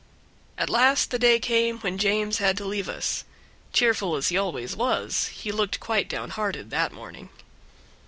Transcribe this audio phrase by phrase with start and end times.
[0.57, 3.23] At last the day came when James had to leave us;
[3.71, 7.29] cheerful as he always was, he looked quite down hearted that morning.